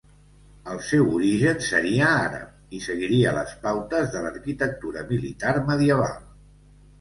[0.75, 6.19] El seu origen seria àrab i seguiria les pautes de l'arquitectura militar medieval.